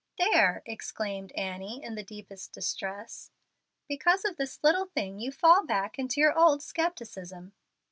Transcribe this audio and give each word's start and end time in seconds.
"There," 0.17 0.63
exclaimed 0.65 1.31
Annie, 1.33 1.83
in 1.83 1.93
the 1.93 2.01
deepest 2.01 2.53
distress; 2.53 3.29
"because 3.87 4.25
of 4.25 4.37
this 4.37 4.63
little 4.63 4.85
thing 4.87 5.19
you 5.19 5.31
fall 5.31 5.63
back 5.63 5.99
into 5.99 6.19
your 6.19 6.35
old 6.35 6.63
scepticism." 6.63 7.53